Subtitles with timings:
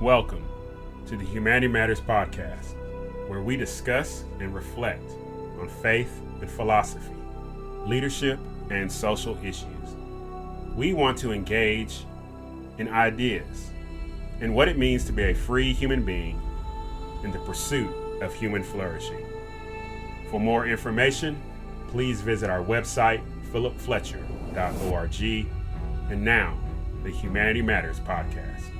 [0.00, 0.46] Welcome
[1.06, 2.74] to the Humanity Matters podcast,
[3.30, 5.10] where we discuss and reflect
[5.58, 7.14] on faith and philosophy,
[7.86, 8.38] leadership,
[8.68, 9.96] and social issues.
[10.74, 12.04] We want to engage
[12.76, 13.70] in ideas
[14.42, 16.38] and what it means to be a free human being
[17.24, 17.88] in the pursuit
[18.20, 19.24] of human flourishing.
[20.30, 21.40] For more information,
[21.88, 25.46] please visit our website, philipfletcher.org.
[26.10, 26.58] And now,
[27.02, 28.75] the Humanity Matters podcast.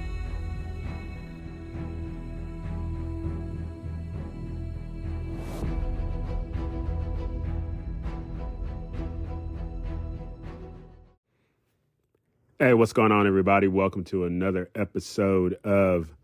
[12.59, 13.69] Hey, what's going on, everybody?
[13.69, 16.15] Welcome to another episode of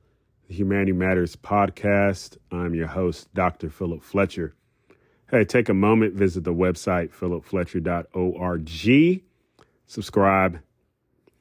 [0.49, 2.39] the Humanity Matters podcast.
[2.51, 3.69] I'm your host, Dr.
[3.69, 4.55] Philip Fletcher.
[5.31, 9.23] Hey, take a moment, visit the website, philipfletcher.org,
[9.85, 10.61] subscribe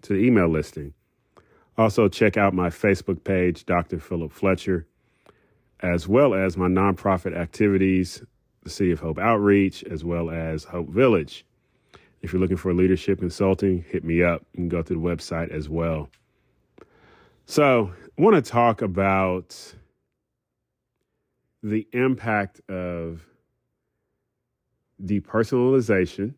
[0.02, 0.94] to the email listing.
[1.78, 3.97] Also, check out my Facebook page, Dr.
[3.97, 4.88] Philip Fletcher,
[5.80, 8.23] as well as my nonprofit activities,
[8.64, 11.45] the City of Hope Outreach, as well as Hope Village.
[12.22, 14.45] If you're looking for leadership consulting, hit me up.
[14.53, 16.09] Can go to the website as well.
[17.45, 19.73] So, I want to talk about
[21.63, 23.25] the impact of
[25.03, 26.36] depersonalization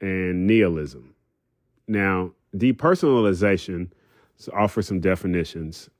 [0.00, 1.14] and nihilism.
[1.88, 3.90] Now, depersonalization,
[4.44, 5.90] to offer some definitions,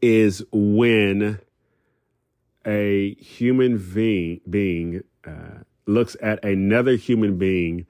[0.00, 1.38] is when
[2.66, 7.86] a human being, being uh, looks at another human being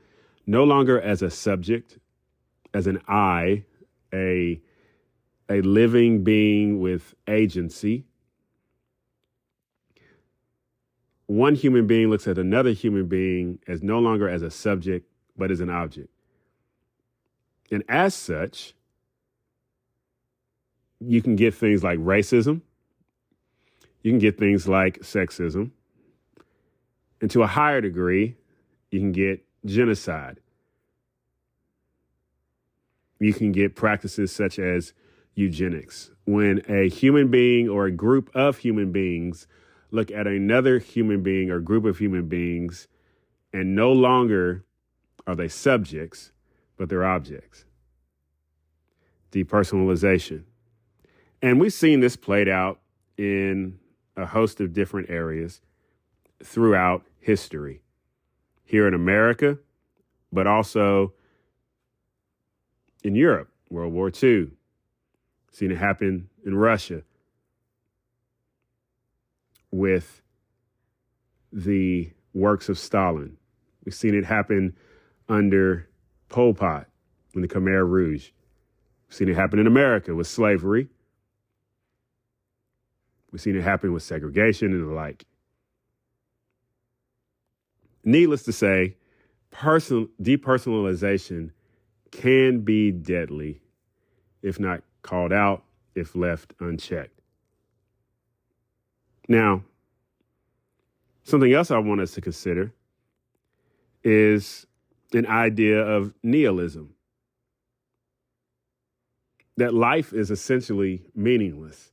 [0.47, 1.99] no longer as a subject,
[2.75, 3.65] as an I,
[4.13, 4.61] a,
[5.49, 8.05] a living being with agency.
[11.27, 15.51] One human being looks at another human being as no longer as a subject, but
[15.51, 16.09] as an object.
[17.71, 18.75] And as such,
[21.01, 22.61] you can get things like racism,
[24.03, 25.71] you can get things like sexism,
[27.23, 28.37] and to a higher degree,
[28.91, 30.41] you can get genocide.
[33.21, 34.93] You can get practices such as
[35.37, 36.11] eugenics.
[36.25, 39.47] When a human being or a group of human beings
[39.93, 42.89] look at another human being or group of human beings
[43.53, 44.65] and no longer
[45.25, 46.33] are they subjects,
[46.77, 47.65] but they're objects.
[49.31, 50.43] Depersonalization.
[51.41, 52.81] And we've seen this played out
[53.17, 53.79] in
[54.17, 55.61] a host of different areas
[56.43, 57.81] throughout history
[58.65, 59.59] here in America,
[60.33, 61.15] but also
[63.03, 64.51] in Europe, World War II.
[65.51, 67.03] Seen it happen in Russia
[69.71, 70.23] with
[71.53, 73.37] the works of Stalin.
[73.85, 74.77] We've seen it happen
[75.29, 75.89] under
[76.29, 76.87] Pol Pot
[77.35, 78.31] in the Khmer Rouge.
[79.09, 80.89] We've seen it happen in America with slavery.
[83.31, 85.25] We've seen it happen with segregation and the like.
[88.05, 88.97] Needless to say,
[89.51, 91.51] person, depersonalization
[92.11, 93.61] can be deadly
[94.43, 95.65] if not called out,
[95.95, 97.21] if left unchecked.
[99.29, 99.63] Now,
[101.23, 102.73] something else I want us to consider
[104.03, 104.67] is
[105.13, 106.95] an idea of nihilism
[109.57, 111.93] that life is essentially meaningless,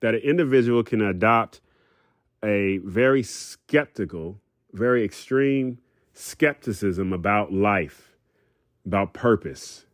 [0.00, 1.60] that an individual can adopt
[2.44, 4.40] a very skeptical,
[4.72, 5.78] very extreme
[6.12, 8.16] skepticism about life,
[8.84, 9.86] about purpose,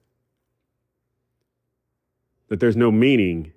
[2.48, 3.53] that there's no meaning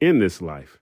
[0.00, 0.80] in this life.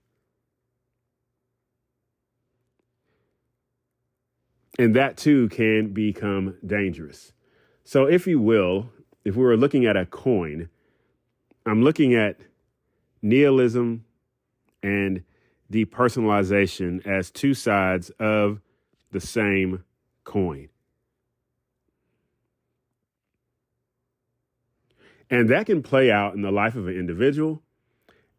[4.77, 7.31] And that too can become dangerous.
[7.85, 8.89] So, if you will,
[9.23, 10.69] if we were looking at a coin,
[11.65, 12.39] I'm looking at
[13.21, 14.03] nihilism
[14.83, 15.23] and
[15.71, 18.61] depersonalization as two sides of
[19.11, 19.83] the same
[20.23, 20.69] coin.
[25.29, 27.63] And that can play out in the life of an individual,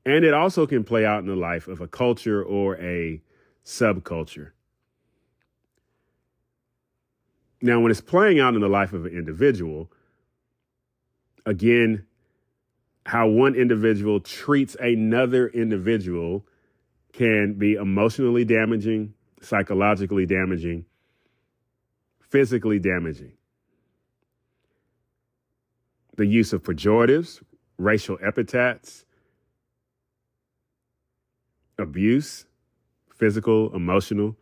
[0.05, 3.21] and it also can play out in the life of a culture or a
[3.65, 4.51] subculture.
[7.61, 9.91] Now, when it's playing out in the life of an individual,
[11.45, 12.07] again,
[13.07, 16.47] how one individual treats another individual
[17.17, 20.85] can be emotionally damaging, psychologically damaging,
[22.21, 23.33] physically damaging.
[26.17, 27.43] The use of pejoratives,
[27.79, 29.07] racial epithets,
[31.79, 32.45] abuse,
[33.15, 34.37] physical, emotional,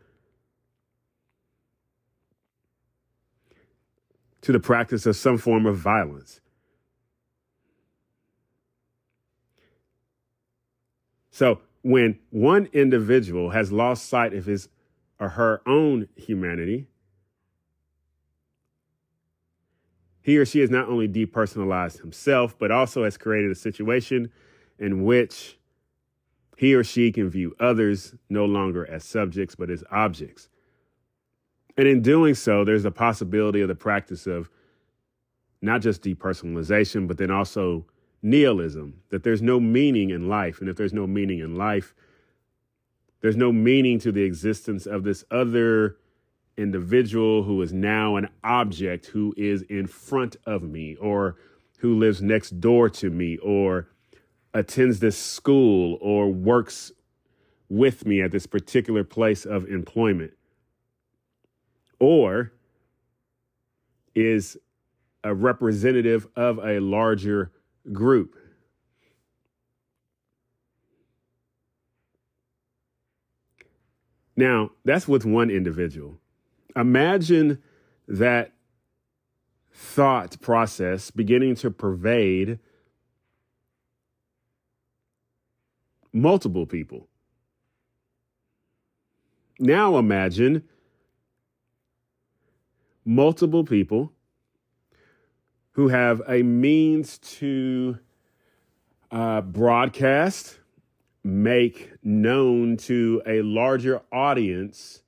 [4.40, 6.40] to the practice of some form of violence.
[11.30, 14.70] So, when one individual has lost sight of his
[15.20, 16.88] or her own humanity,
[20.22, 24.32] he or she has not only depersonalized himself, but also has created a situation
[24.78, 25.58] in which
[26.56, 30.48] he or she can view others no longer as subjects, but as objects.
[31.76, 34.48] And in doing so, there's a possibility of the practice of
[35.60, 37.84] not just depersonalization, but then also
[38.24, 40.60] nihilism, that there's no meaning in life.
[40.60, 41.94] And if there's no meaning in life,
[43.20, 45.96] there's no meaning to the existence of this other
[46.56, 51.36] individual who is now an object who is in front of me or
[51.78, 53.88] who lives next door to me or
[54.52, 56.92] attends this school or works
[57.68, 60.32] with me at this particular place of employment
[61.98, 62.52] or
[64.14, 64.56] is
[65.24, 67.50] a representative of a larger
[67.92, 68.36] group.
[74.36, 76.18] Now, that's with one individual.
[76.74, 77.62] Imagine
[78.08, 78.52] that
[79.72, 82.58] thought process beginning to pervade
[86.12, 87.08] multiple people.
[89.58, 90.62] Now imagine
[93.04, 94.13] multiple people
[95.74, 97.98] who have a means to
[99.10, 100.58] uh, broadcast,
[101.22, 105.02] make known to a larger audience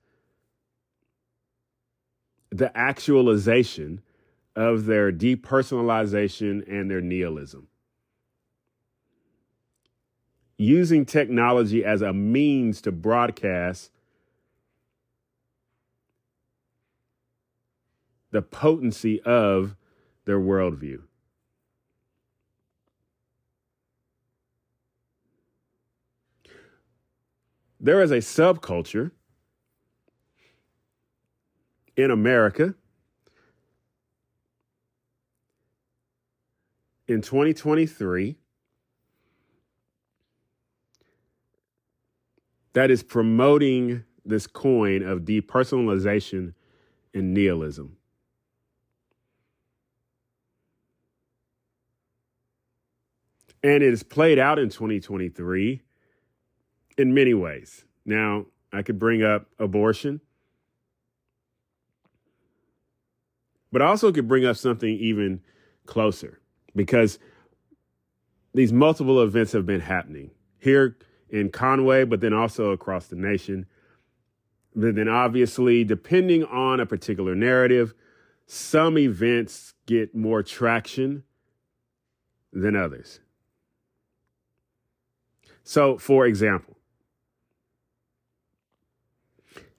[2.50, 4.00] the actualization
[4.56, 7.68] of their depersonalization and their nihilism.
[10.56, 13.90] Using technology as a means to broadcast
[18.30, 19.76] the potency of
[20.26, 21.02] their worldview.
[27.80, 29.12] There is a subculture
[31.96, 32.74] in America
[37.06, 38.36] in 2023
[42.72, 46.54] that is promoting this coin of depersonalization
[47.14, 47.96] and nihilism.
[53.66, 55.82] And it is played out in 2023
[56.98, 57.84] in many ways.
[58.04, 60.20] Now, I could bring up abortion,
[63.72, 65.40] but I also could bring up something even
[65.84, 66.38] closer
[66.76, 67.18] because
[68.54, 70.30] these multiple events have been happening
[70.60, 70.96] here
[71.28, 73.66] in Conway, but then also across the nation.
[74.76, 77.94] But then, obviously, depending on a particular narrative,
[78.46, 81.24] some events get more traction
[82.52, 83.18] than others.
[85.68, 86.76] So, for example,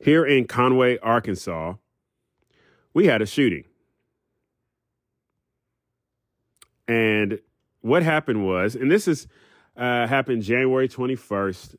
[0.01, 1.75] here in Conway, Arkansas,
[2.93, 3.63] we had a shooting.
[6.89, 7.39] And
[7.79, 9.29] what happened was, and this is
[9.77, 11.75] uh, happened January 21st.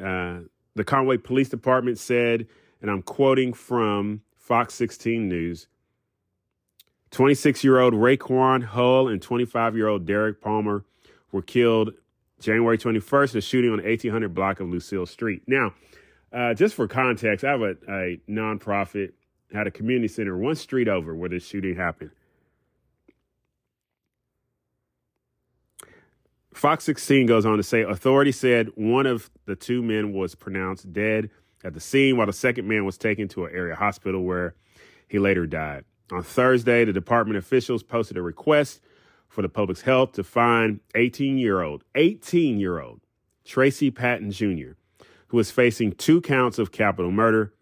[0.00, 0.38] Uh,
[0.76, 2.46] the Conway Police Department said,
[2.80, 5.66] and I'm quoting from Fox 16 News
[7.10, 10.84] 26 year old Raquan Hull and 25 year old Derek Palmer
[11.32, 11.90] were killed
[12.40, 15.42] January 21st, a shooting on the 1800 block of Lucille Street.
[15.46, 15.74] Now,
[16.32, 19.12] uh, just for context, I have a, a nonprofit,
[19.52, 22.10] had a community center one street over where this shooting happened.
[26.54, 30.92] Fox 16 goes on to say authorities said one of the two men was pronounced
[30.92, 31.30] dead
[31.64, 34.54] at the scene, while the second man was taken to an area hospital where
[35.08, 35.84] he later died.
[36.12, 38.80] On Thursday, the department officials posted a request
[39.30, 43.00] for the public's health to find 18 year old, 18 year old
[43.44, 44.72] Tracy Patton Jr.,
[45.28, 47.54] who is facing two counts of capital murder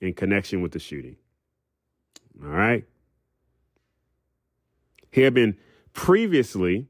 [0.00, 1.16] in connection with the shooting.
[2.42, 2.84] All right.
[5.12, 5.56] He had been
[5.92, 6.88] previously,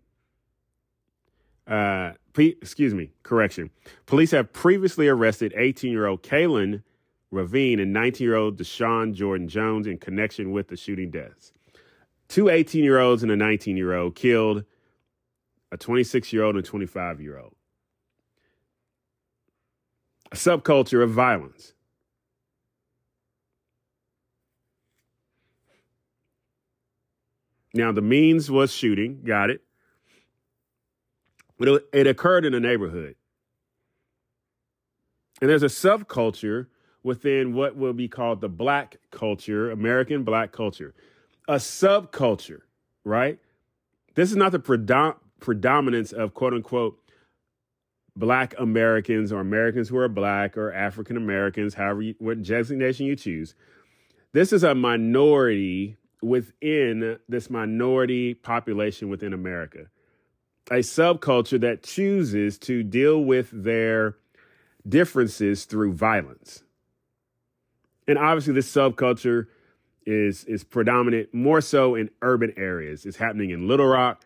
[1.66, 3.68] uh, pre- excuse me, correction.
[4.06, 6.82] Police have previously arrested 18 year old Kaylin
[7.30, 11.52] Ravine and 19 year old Deshaun Jordan Jones in connection with the shooting deaths
[12.32, 14.64] two 18 year olds and a 19 year old killed
[15.70, 17.54] a 26 year old and 25 year old.
[20.32, 21.74] A subculture of violence.
[27.74, 29.62] Now, the means was shooting, got it.
[31.58, 33.14] But it, it occurred in a neighborhood.
[35.42, 36.68] And there's a subculture
[37.02, 40.94] within what will be called the black culture, American black culture
[41.48, 42.60] a subculture,
[43.04, 43.38] right?
[44.14, 46.98] This is not the predom- predominance of quote unquote
[48.16, 53.16] black Americans or Americans who are black or African Americans, however, you, what designation you
[53.16, 53.54] choose.
[54.32, 59.86] This is a minority within this minority population within America,
[60.70, 64.16] a subculture that chooses to deal with their
[64.88, 66.62] differences through violence.
[68.06, 69.46] And obviously, this subculture
[70.06, 73.06] is is predominant more so in urban areas.
[73.06, 74.24] It's happening in Little Rock,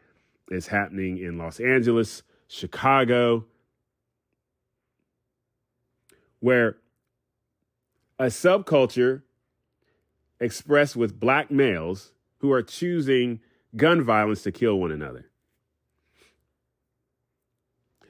[0.50, 3.44] it's happening in Los Angeles, Chicago,
[6.40, 6.76] where
[8.18, 9.22] a subculture
[10.40, 13.40] expressed with black males who are choosing
[13.76, 15.26] gun violence to kill one another.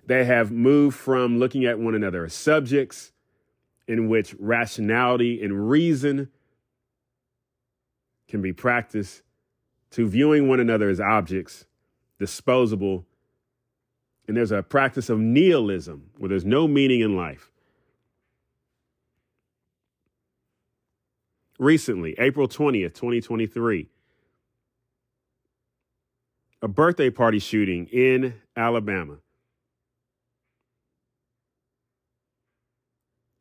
[0.05, 3.13] They have moved from looking at one another as subjects
[3.89, 6.31] in which rationality and reason
[8.29, 9.23] can be practiced
[9.91, 11.67] to viewing one another as objects,
[12.19, 13.07] disposable.
[14.27, 17.51] And there's a practice of nihilism where there's no meaning in life.
[21.59, 23.89] Recently, April 20th, 2023,
[26.61, 29.19] a birthday party shooting in Alabama.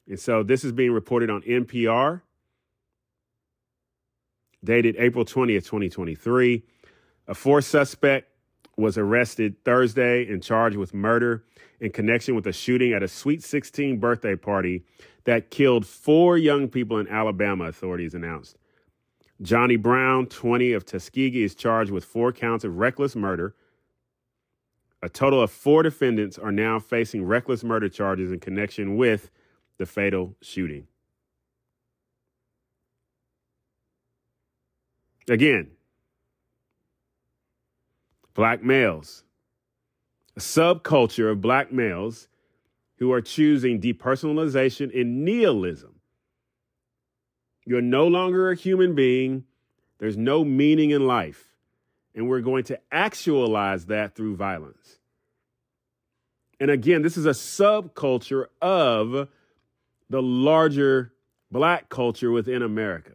[0.08, 2.22] And so this is being reported on NPR,
[4.66, 6.64] dated April 20th, 2023.
[7.28, 8.30] A fourth suspect
[8.78, 11.46] was arrested Thursday and charged with murder
[11.80, 14.84] in connection with a shooting at a Sweet 16 birthday party
[15.24, 18.58] that killed four young people in Alabama, authorities announced.
[19.42, 23.56] Johnny Brown, 20 of Tuskegee, is charged with four counts of reckless murder.
[25.02, 29.30] A total of four defendants are now facing reckless murder charges in connection with
[29.78, 30.88] the fatal shooting.
[35.28, 35.72] Again,
[38.36, 39.24] black males,
[40.36, 42.28] a subculture of black males
[42.98, 45.96] who are choosing depersonalization and nihilism.
[47.66, 49.46] You're no longer a human being,
[49.98, 51.56] there's no meaning in life,
[52.14, 55.00] and we're going to actualize that through violence.
[56.60, 59.28] And again, this is a subculture of
[60.10, 61.14] the larger
[61.52, 63.14] black culture within America.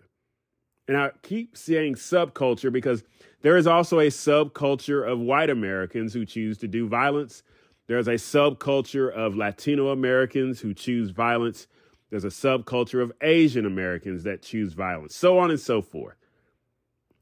[0.91, 3.05] And I keep saying subculture because
[3.43, 7.45] there is also a subculture of white Americans who choose to do violence.
[7.87, 11.69] There's a subculture of Latino Americans who choose violence.
[12.11, 16.17] There's a subculture of Asian Americans that choose violence, so on and so forth.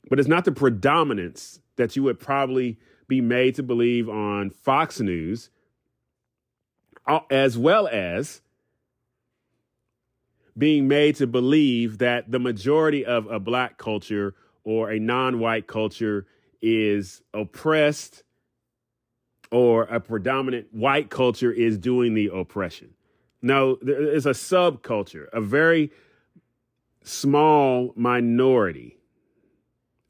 [0.08, 4.98] But it's not the predominance that you would probably be made to believe on Fox
[4.98, 5.50] News,
[7.06, 8.40] uh, as well as
[10.58, 14.34] being made to believe that the majority of a black culture
[14.64, 16.26] or a non white culture
[16.60, 18.24] is oppressed
[19.50, 22.92] or a predominant white culture is doing the oppression.
[23.40, 25.92] No, there is a subculture, a very
[27.02, 28.98] small minority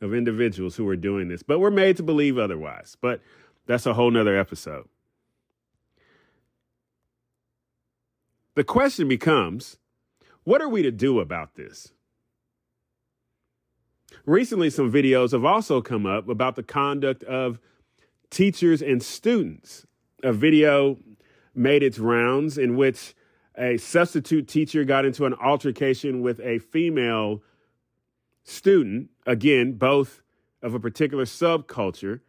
[0.00, 2.96] of individuals who are doing this, but we're made to believe otherwise.
[3.00, 3.20] But
[3.66, 4.88] that's a whole nother episode.
[8.54, 9.76] The question becomes
[10.48, 11.92] what are we to do about this?
[14.24, 17.60] Recently, some videos have also come up about the conduct of
[18.30, 19.86] teachers and students.
[20.24, 20.96] A video
[21.54, 23.14] made its rounds in which
[23.58, 27.42] a substitute teacher got into an altercation with a female
[28.42, 30.22] student, again, both
[30.62, 32.20] of a particular subculture.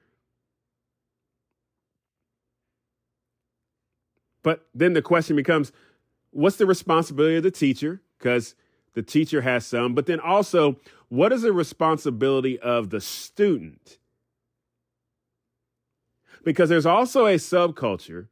[4.43, 5.71] But then the question becomes
[6.31, 8.01] what's the responsibility of the teacher?
[8.19, 8.55] Because
[8.93, 10.75] the teacher has some, but then also,
[11.07, 13.97] what is the responsibility of the student?
[16.43, 18.27] Because there's also a subculture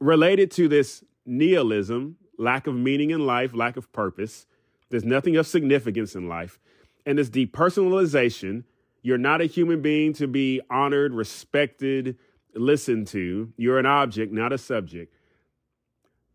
[0.00, 4.46] related to this nihilism, lack of meaning in life, lack of purpose.
[4.90, 6.58] There's nothing of significance in life.
[7.04, 8.64] And this depersonalization,
[9.02, 12.16] you're not a human being to be honored, respected,
[12.54, 13.52] listened to.
[13.56, 15.14] You're an object, not a subject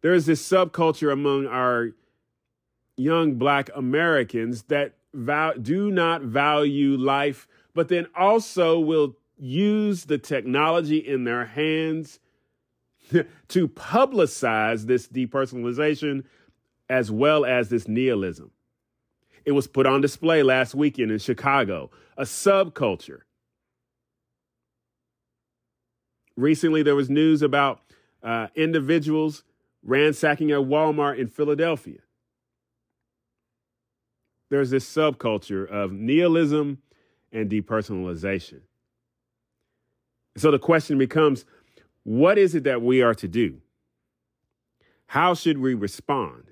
[0.04, 1.92] there is this subculture among our
[2.98, 4.94] young black Americans that
[5.62, 12.20] do not value life, but then also will use the technology in their hands
[13.48, 16.26] to publicize this depersonalization
[16.90, 18.52] as well as this nihilism.
[19.46, 23.22] It was put on display last weekend in Chicago, a subculture.
[26.36, 27.82] Recently, there was news about
[28.22, 29.44] uh, individuals
[29.84, 32.00] ransacking a Walmart in Philadelphia.
[34.50, 36.80] There's this subculture of nihilism
[37.32, 38.62] and depersonalization.
[40.38, 41.46] So the question becomes
[42.04, 43.62] what is it that we are to do?
[45.08, 46.52] How should we respond?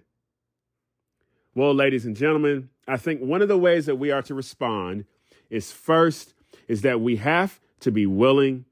[1.54, 5.06] Well, ladies and gentlemen, I think one of the ways that we are to respond
[5.50, 6.34] is first
[6.68, 8.66] is that we have to be willing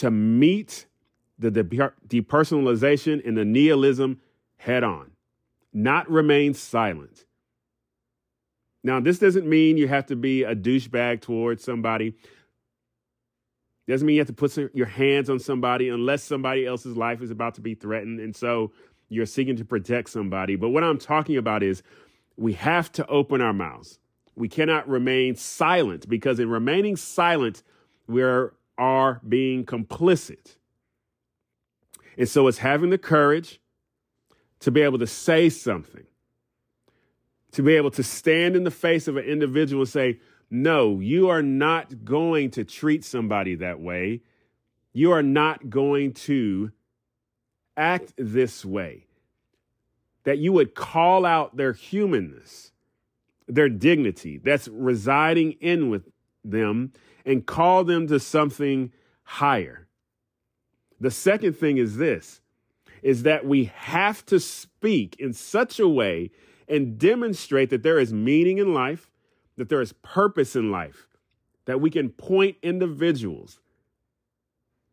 [0.00, 0.86] to meet
[1.38, 4.20] the depersonalization and the nihilism
[4.56, 5.12] head on,
[5.72, 7.24] not remain silent.
[8.82, 12.14] Now, this doesn't mean you have to be a douchebag towards somebody.
[13.86, 17.30] Doesn't mean you have to put your hands on somebody unless somebody else's life is
[17.30, 18.20] about to be threatened.
[18.20, 18.72] And so
[19.08, 20.56] you're seeking to protect somebody.
[20.56, 21.82] But what I'm talking about is
[22.36, 23.98] we have to open our mouths.
[24.36, 27.62] We cannot remain silent because in remaining silent,
[28.06, 28.22] we
[28.80, 30.56] are being complicit.
[32.16, 33.60] And so it's having the courage
[34.60, 36.06] to be able to say something,
[37.52, 40.18] to be able to stand in the face of an individual and say,
[40.50, 44.22] no, you are not going to treat somebody that way.
[44.92, 46.72] You are not going to
[47.76, 49.06] act this way.
[50.24, 52.72] That you would call out their humanness,
[53.46, 56.08] their dignity that's residing in with
[56.44, 56.92] them,
[57.24, 59.86] and call them to something higher.
[61.00, 62.40] The second thing is this
[63.02, 66.30] is that we have to speak in such a way
[66.68, 69.10] and demonstrate that there is meaning in life,
[69.56, 71.08] that there is purpose in life,
[71.64, 73.58] that we can point individuals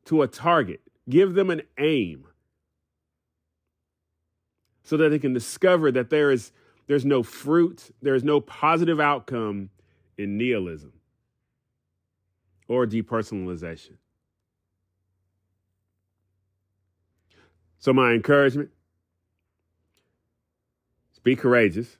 [0.05, 0.79] to a target,
[1.09, 2.25] give them an aim,
[4.83, 6.53] so that they can discover that there is
[6.87, 9.69] there's no fruit, there is no positive outcome
[10.17, 10.96] in nihilism
[12.67, 13.97] or depersonalization.
[17.79, 18.69] So, my encouragement
[21.13, 21.97] is be courageous.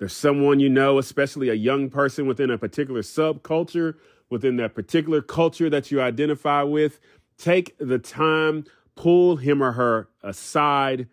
[0.00, 3.96] there's someone you know, especially a young person within a particular subculture,
[4.30, 6.98] within that particular culture that you identify with,
[7.36, 8.64] take the time,
[8.96, 11.06] pull him or her aside,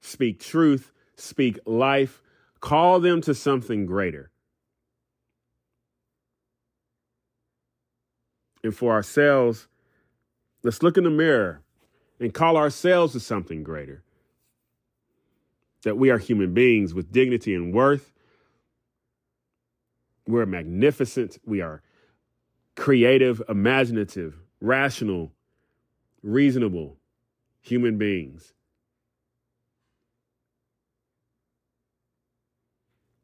[0.00, 2.22] speak truth, speak life,
[2.60, 4.30] call them to something greater.
[8.68, 9.66] And for ourselves,
[10.62, 11.62] let's look in the mirror
[12.20, 14.02] and call ourselves to something greater.
[15.84, 18.12] That we are human beings with dignity and worth,
[20.26, 21.38] we're magnificent.
[21.46, 21.80] We are
[22.76, 25.32] creative, imaginative, rational,
[26.22, 26.98] reasonable
[27.62, 28.52] human beings.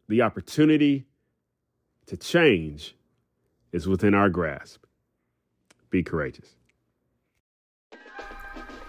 [0.09, 1.05] The opportunity
[2.07, 2.97] to change
[3.73, 4.87] is within our grasp.
[5.95, 6.57] Be courageous.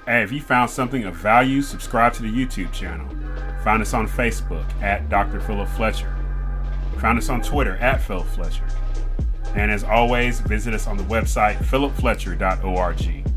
[0.07, 3.07] Hey, if you found something of value, subscribe to the YouTube channel.
[3.63, 5.39] Find us on Facebook at Dr.
[5.39, 6.11] Philip Fletcher.
[6.99, 8.65] Find us on Twitter at Phil Fletcher.
[9.53, 13.34] And as always, visit us on the website philipfletcher.org.